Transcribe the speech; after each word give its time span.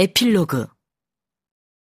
에필로그 0.00 0.66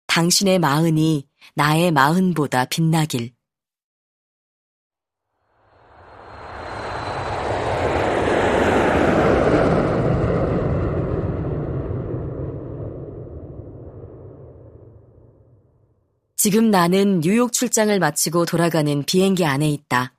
당신의 0.06 0.58
마흔이 0.58 1.28
나의 1.54 1.92
마흔보다 1.92 2.64
빛나길 2.64 3.34
지금 16.36 16.70
나는 16.70 17.20
뉴욕 17.20 17.52
출장을 17.52 17.98
마치고 17.98 18.46
돌아가는 18.46 19.02
비행기 19.02 19.44
안에 19.44 19.68
있다. 19.68 20.16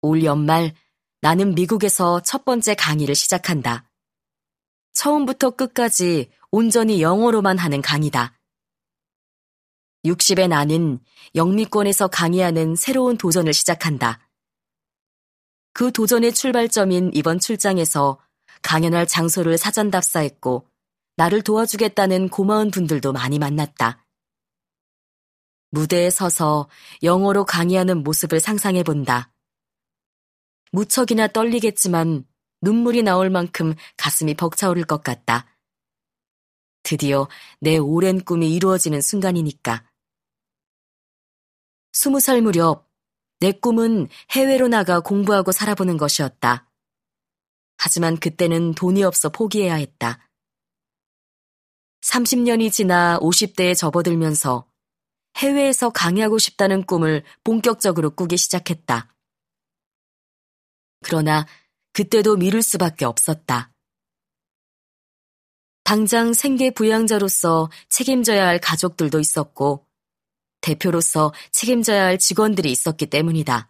올 0.00 0.24
연말 0.24 0.74
나는 1.20 1.54
미국에서 1.54 2.20
첫 2.24 2.44
번째 2.44 2.74
강의를 2.74 3.14
시작한다. 3.14 3.88
처음부터 4.94 5.50
끝까지 5.50 6.28
온전히 6.54 7.00
영어로만 7.00 7.56
하는 7.56 7.80
강의다. 7.80 8.38
60의 10.04 10.48
나는 10.48 11.00
영미권에서 11.34 12.08
강의하는 12.08 12.76
새로운 12.76 13.16
도전을 13.16 13.54
시작한다. 13.54 14.28
그 15.72 15.92
도전의 15.92 16.34
출발점인 16.34 17.10
이번 17.14 17.38
출장에서 17.38 18.20
강연할 18.60 19.06
장소를 19.06 19.56
사전 19.56 19.90
답사했고 19.90 20.68
나를 21.16 21.40
도와주겠다는 21.40 22.28
고마운 22.28 22.70
분들도 22.70 23.12
많이 23.12 23.38
만났다. 23.38 24.04
무대에 25.70 26.10
서서 26.10 26.68
영어로 27.02 27.46
강의하는 27.46 28.02
모습을 28.02 28.40
상상해 28.40 28.82
본다. 28.82 29.32
무척이나 30.70 31.28
떨리겠지만 31.28 32.26
눈물이 32.60 33.04
나올 33.04 33.30
만큼 33.30 33.74
가슴이 33.96 34.34
벅차오를 34.34 34.84
것 34.84 35.02
같다. 35.02 35.46
드디어 36.82 37.28
내 37.60 37.76
오랜 37.78 38.20
꿈이 38.20 38.54
이루어지는 38.54 39.00
순간이니까. 39.00 39.88
스무 41.92 42.20
살 42.20 42.42
무렵 42.42 42.88
내 43.40 43.52
꿈은 43.52 44.08
해외로 44.30 44.68
나가 44.68 45.00
공부하고 45.00 45.52
살아보는 45.52 45.96
것이었다. 45.96 46.70
하지만 47.76 48.16
그때는 48.16 48.74
돈이 48.74 49.02
없어 49.02 49.30
포기해야 49.30 49.74
했다. 49.74 50.28
30년이 52.02 52.70
지나 52.70 53.18
50대에 53.20 53.76
접어들면서 53.76 54.68
해외에서 55.38 55.90
강의하고 55.90 56.38
싶다는 56.38 56.84
꿈을 56.84 57.24
본격적으로 57.42 58.10
꾸기 58.10 58.36
시작했다. 58.36 59.12
그러나 61.04 61.46
그때도 61.92 62.36
미룰 62.36 62.62
수밖에 62.62 63.04
없었다. 63.04 63.71
당장 65.84 66.32
생계 66.32 66.70
부양자로서 66.70 67.70
책임져야 67.88 68.46
할 68.46 68.58
가족들도 68.60 69.18
있었고, 69.20 69.86
대표로서 70.60 71.32
책임져야 71.50 72.04
할 72.04 72.18
직원들이 72.18 72.70
있었기 72.70 73.06
때문이다. 73.06 73.68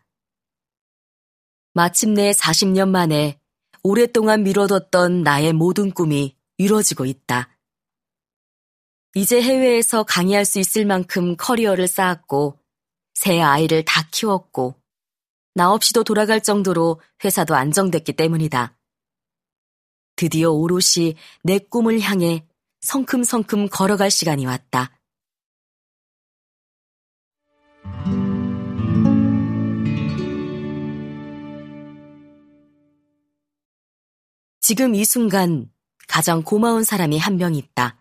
마침내 1.75 2.33
40년 2.33 2.89
만에 2.91 3.41
오랫동안 3.83 4.43
미뤄뒀던 4.43 5.23
나의 5.23 5.53
모든 5.53 5.91
꿈이 5.91 6.37
이루어지고 6.59 7.07
있다. 7.07 7.49
이제 9.15 9.43
해외에서 9.43 10.05
강의할 10.05 10.45
수 10.45 10.59
있을 10.59 10.85
만큼 10.85 11.37
커리어를 11.37 11.89
쌓았고, 11.89 12.59
새 13.15 13.41
아이를 13.41 13.85
다 13.85 14.07
키웠고, 14.11 14.75
나 15.55 15.73
없이도 15.73 16.05
돌아갈 16.05 16.43
정도로 16.43 17.01
회사도 17.25 17.55
안정됐기 17.55 18.15
때문이다. 18.15 18.77
드디어 20.23 20.53
오롯이 20.53 21.17
내 21.43 21.59
꿈을 21.59 21.99
향해 21.99 22.47
성큼성큼 22.83 23.71
걸어갈 23.71 24.09
시간이 24.09 24.47
왔다. 24.47 24.97
지금 34.61 34.95
이 34.95 35.05
순간 35.05 35.69
가장 36.07 36.45
고마운 36.45 36.85
사람이 36.85 37.19
한 37.19 37.37
명 37.37 37.57
있다. 37.57 38.01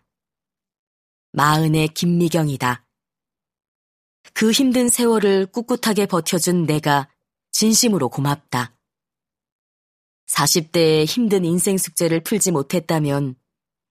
마흔의 1.32 1.88
김미경이다. 1.88 2.86
그 4.32 4.52
힘든 4.52 4.88
세월을 4.88 5.46
꿋꿋하게 5.46 6.06
버텨준 6.06 6.66
내가 6.66 7.08
진심으로 7.50 8.10
고맙다. 8.10 8.76
40대의 10.32 11.04
힘든 11.06 11.44
인생 11.44 11.76
숙제를 11.76 12.22
풀지 12.22 12.52
못했다면 12.52 13.36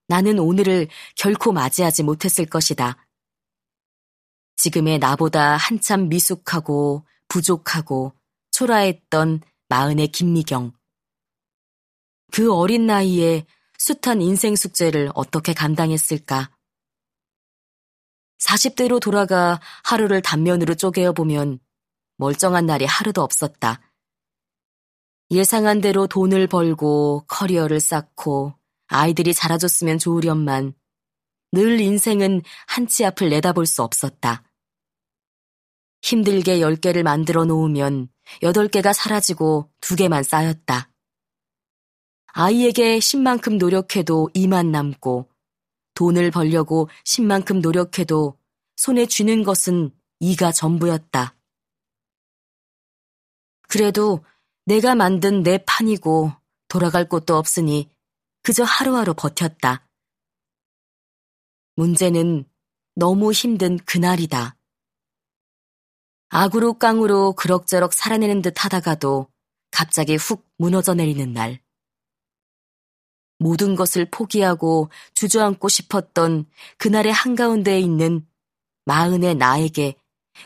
나는 0.07 0.39
오늘을 0.39 0.87
결코 1.15 1.51
맞이하지 1.51 2.03
못했을 2.03 2.45
것이다. 2.45 3.07
지금의 4.57 4.99
나보다 4.99 5.55
한참 5.55 6.09
미숙하고 6.09 7.05
부족하고 7.27 8.13
초라했던 8.51 9.41
마흔의 9.69 10.09
김미경. 10.09 10.73
그 12.31 12.53
어린 12.53 12.87
나이에 12.87 13.45
숱한 13.77 14.21
인생 14.21 14.55
숙제를 14.55 15.11
어떻게 15.15 15.53
감당했을까? 15.53 16.51
40대로 18.39 18.99
돌아가 18.99 19.59
하루를 19.83 20.21
단면으로 20.21 20.75
쪼개어 20.75 21.13
보면 21.13 21.59
멀쩡한 22.17 22.65
날이 22.65 22.85
하루도 22.85 23.21
없었다. 23.21 23.79
예상한 25.31 25.79
대로 25.79 26.07
돈을 26.07 26.47
벌고 26.47 27.23
커리어를 27.27 27.79
쌓고 27.79 28.53
아이들이 28.87 29.33
자라줬으면 29.33 29.97
좋으련만 29.97 30.73
늘 31.53 31.79
인생은 31.79 32.41
한치 32.67 33.05
앞을 33.05 33.29
내다볼 33.29 33.65
수 33.65 33.81
없었다. 33.81 34.43
힘들게 36.01 36.59
10개를 36.59 37.03
만들어 37.03 37.45
놓으면 37.45 38.09
8개가 38.41 38.93
사라지고 38.93 39.71
2개만 39.79 40.23
쌓였다. 40.23 40.89
아이에게 42.33 42.99
10만큼 42.99 43.57
노력해도 43.57 44.29
2만 44.33 44.67
남고 44.67 45.29
돈을 45.93 46.31
벌려고 46.31 46.89
10만큼 47.05 47.61
노력해도 47.61 48.37
손에 48.75 49.05
쥐는 49.05 49.43
것은 49.43 49.91
2가 50.21 50.53
전부였다. 50.53 51.35
그래도 53.67 54.25
내가 54.71 54.95
만든 54.95 55.43
내 55.43 55.57
판이고 55.57 56.31
돌아갈 56.69 57.09
곳도 57.09 57.35
없으니 57.35 57.89
그저 58.41 58.63
하루하루 58.63 59.13
버텼다. 59.13 59.85
문제는 61.75 62.45
너무 62.95 63.33
힘든 63.33 63.77
그날이다. 63.79 64.55
악으로 66.29 66.75
깡으로 66.75 67.33
그럭저럭 67.33 67.91
살아내는 67.91 68.41
듯 68.41 68.63
하다가도 68.63 69.27
갑자기 69.71 70.15
훅 70.15 70.47
무너져 70.57 70.93
내리는 70.93 71.33
날. 71.33 71.61
모든 73.39 73.75
것을 73.75 74.09
포기하고 74.09 74.89
주저앉고 75.15 75.67
싶었던 75.67 76.45
그날의 76.77 77.11
한가운데에 77.11 77.77
있는 77.77 78.25
마흔의 78.85 79.35
나에게 79.35 79.95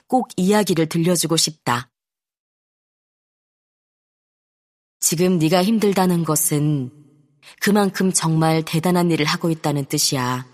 꼭 0.07 0.29
이야기를 0.35 0.89
들려주고 0.89 1.37
싶다. 1.37 1.91
지금 5.07 5.37
네가 5.37 5.63
힘들다는 5.63 6.23
것은 6.23 6.89
그만큼 7.61 8.11
정말 8.11 8.63
대단한 8.65 9.11
일을 9.11 9.27
하고 9.27 9.51
있다는 9.51 9.85
뜻이야. 9.85 10.47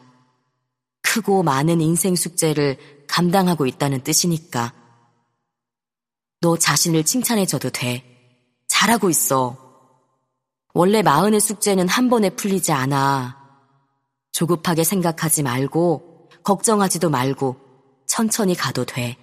크고 1.02 1.42
많은 1.42 1.80
인생 1.80 2.18
숙제를 2.18 2.78
감당하고 3.08 3.66
있다는 3.66 4.04
뜻이니까. 4.04 4.74
너 6.42 6.58
자신을 6.58 7.06
칭찬해줘도 7.06 7.70
돼. 7.70 8.04
잘하고 8.68 9.10
있어. 9.10 9.56
원래 10.74 11.02
마흔의 11.02 11.40
숙제는 11.40 11.88
한 11.88 12.10
번에 12.10 12.30
풀리지 12.32 12.74
않아. 12.74 13.38
조급하게 14.34 14.84
생각하지 14.84 15.44
말고, 15.44 16.30
걱정하지도 16.44 17.10
말고, 17.10 17.56
천천히 18.06 18.56
가도 18.56 18.84
돼. 18.84 19.16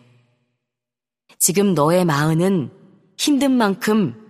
지금 1.38 1.74
너의 1.74 2.06
마흔은 2.06 2.72
힘든 3.19 3.52
만큼 3.52 4.27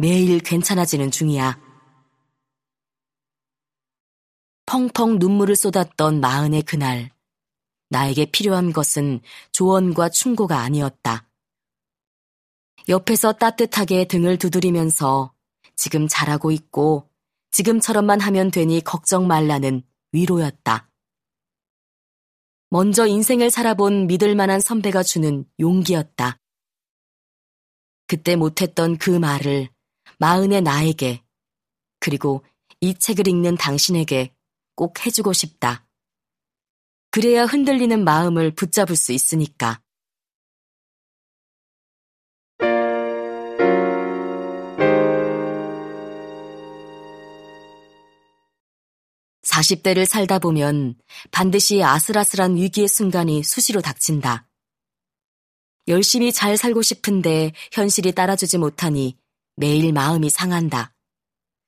매일 0.00 0.38
괜찮아지는 0.38 1.10
중이야. 1.10 1.60
펑펑 4.64 5.18
눈물을 5.18 5.54
쏟았던 5.54 6.20
마흔의 6.20 6.62
그날, 6.62 7.10
나에게 7.90 8.30
필요한 8.30 8.72
것은 8.72 9.20
조언과 9.52 10.08
충고가 10.08 10.60
아니었다. 10.60 11.28
옆에서 12.88 13.34
따뜻하게 13.34 14.06
등을 14.06 14.38
두드리면서 14.38 15.34
지금 15.76 16.08
잘하고 16.08 16.50
있고 16.50 17.10
지금처럼만 17.50 18.20
하면 18.20 18.50
되니 18.50 18.80
걱정 18.80 19.26
말라는 19.26 19.82
위로였다. 20.12 20.88
먼저 22.70 23.06
인생을 23.06 23.50
살아본 23.50 24.06
믿을 24.06 24.34
만한 24.34 24.60
선배가 24.60 25.02
주는 25.02 25.44
용기였다. 25.60 26.38
그때 28.06 28.36
못했던 28.36 28.96
그 28.96 29.10
말을 29.10 29.68
마흔의 30.20 30.60
나에게 30.60 31.22
그리고 31.98 32.44
이 32.80 32.94
책을 32.94 33.26
읽는 33.26 33.56
당신에게 33.56 34.34
꼭 34.74 35.04
해주고 35.04 35.32
싶다. 35.32 35.86
그래야 37.10 37.44
흔들리는 37.44 38.04
마음을 38.04 38.50
붙잡을 38.52 38.96
수 38.96 39.12
있으니까. 39.12 39.80
4 49.42 49.62
0 49.74 49.82
대를 49.82 50.06
살다 50.06 50.38
보면 50.38 50.96
반드시 51.30 51.82
아슬아슬한 51.82 52.56
위기의 52.56 52.88
순간이 52.88 53.42
수시로 53.42 53.80
닥친다. 53.80 54.46
열심히 55.88 56.30
잘 56.30 56.56
살고 56.56 56.82
싶은데 56.82 57.52
현실이 57.72 58.12
따라주지 58.12 58.58
못하니 58.58 59.19
매일 59.60 59.92
마음이 59.92 60.30
상한다. 60.30 60.94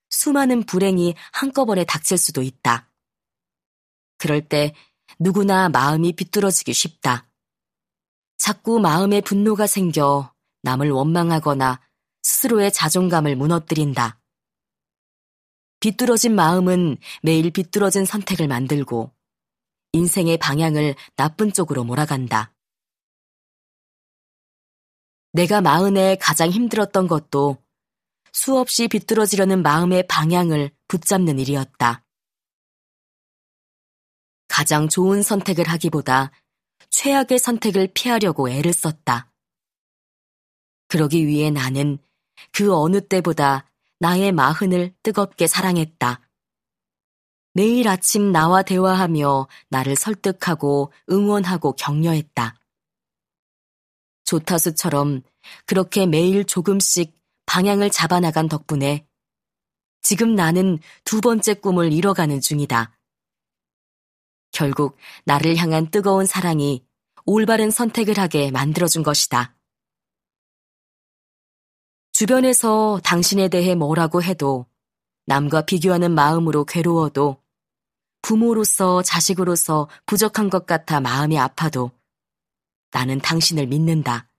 수많은 0.08 0.64
불행이 0.64 1.14
한꺼번에 1.30 1.84
닥칠 1.84 2.16
수도 2.16 2.40
있다. 2.40 2.90
그럴 4.16 4.48
때 4.48 4.74
누구나 5.18 5.68
마음이 5.68 6.14
비뚤어지기 6.14 6.72
쉽다. 6.72 7.28
자꾸 8.38 8.80
마음에 8.80 9.20
분노가 9.20 9.66
생겨 9.66 10.34
남을 10.62 10.90
원망하거나 10.90 11.82
스스로의 12.22 12.72
자존감을 12.72 13.36
무너뜨린다. 13.36 14.18
비뚤어진 15.80 16.34
마음은 16.34 16.96
매일 17.22 17.50
비뚤어진 17.50 18.06
선택을 18.06 18.48
만들고 18.48 19.12
인생의 19.92 20.38
방향을 20.38 20.94
나쁜 21.16 21.52
쪽으로 21.52 21.84
몰아간다. 21.84 22.54
내가 25.32 25.60
마흔에 25.60 26.16
가장 26.18 26.48
힘들었던 26.48 27.06
것도 27.06 27.61
수없이 28.32 28.88
비뚤어지려는 28.88 29.62
마음의 29.62 30.06
방향을 30.08 30.70
붙잡는 30.88 31.38
일이었다. 31.38 32.04
가장 34.48 34.88
좋은 34.88 35.22
선택을 35.22 35.68
하기보다 35.68 36.30
최악의 36.90 37.38
선택을 37.38 37.88
피하려고 37.94 38.50
애를 38.50 38.72
썼다. 38.72 39.30
그러기 40.88 41.26
위해 41.26 41.50
나는 41.50 41.98
그 42.52 42.74
어느 42.74 43.00
때보다 43.00 43.70
나의 43.98 44.32
마흔을 44.32 44.94
뜨겁게 45.02 45.46
사랑했다. 45.46 46.20
매일 47.54 47.88
아침 47.88 48.32
나와 48.32 48.62
대화하며 48.62 49.46
나를 49.68 49.96
설득하고 49.96 50.92
응원하고 51.10 51.72
격려했다. 51.72 52.58
조타수처럼 54.24 55.22
그렇게 55.66 56.06
매일 56.06 56.44
조금씩 56.44 57.21
방향을 57.46 57.90
잡아나간 57.90 58.48
덕분에 58.48 59.06
지금 60.02 60.34
나는 60.34 60.78
두 61.04 61.20
번째 61.20 61.54
꿈을 61.54 61.92
이뤄가는 61.92 62.40
중이다. 62.40 62.96
결국 64.50 64.96
나를 65.24 65.56
향한 65.56 65.90
뜨거운 65.90 66.26
사랑이 66.26 66.84
올바른 67.24 67.70
선택을 67.70 68.18
하게 68.18 68.50
만들어준 68.50 69.02
것이다. 69.02 69.54
주변에서 72.12 73.00
당신에 73.02 73.48
대해 73.48 73.74
뭐라고 73.74 74.22
해도 74.22 74.66
남과 75.26 75.62
비교하는 75.62 76.12
마음으로 76.12 76.64
괴로워도 76.64 77.42
부모로서 78.22 79.02
자식으로서 79.02 79.88
부족한 80.06 80.50
것 80.50 80.66
같아 80.66 81.00
마음이 81.00 81.38
아파도 81.38 81.90
나는 82.90 83.18
당신을 83.20 83.66
믿는다. 83.66 84.31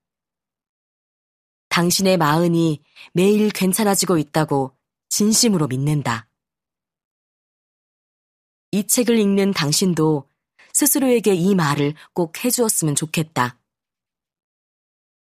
당신의 1.73 2.17
마음이 2.17 2.83
매일 3.13 3.49
괜찮아지고 3.49 4.19
있다고 4.19 4.77
진심으로 5.09 5.65
믿는다. 5.65 6.29
이 8.71 8.85
책을 8.85 9.17
읽는 9.17 9.53
당신도 9.53 10.29
스스로에게 10.71 11.33
이 11.33 11.55
말을 11.55 11.95
꼭 12.13 12.45
해주었으면 12.45 12.93
좋겠다. 12.93 13.59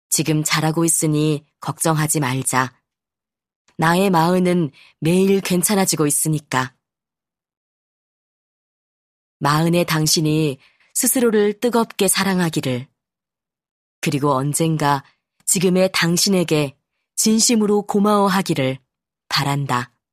지금 0.08 0.42
잘하고 0.42 0.84
있으니 0.84 1.46
걱정하지 1.60 2.18
말자. 2.18 2.76
나의 3.76 4.10
마음은 4.10 4.72
매일 4.98 5.40
괜찮아지고 5.40 6.08
있으니까. 6.08 6.74
마흔의 9.38 9.84
당신이 9.84 10.58
스스로를 10.94 11.60
뜨겁게 11.60 12.08
사랑하기를, 12.08 12.88
그리고 14.00 14.32
언젠가 14.32 15.04
지금의 15.46 15.90
당신에게 15.92 16.76
진심으로 17.16 17.82
고마워하기를 17.82 18.78
바란다. 19.28 19.93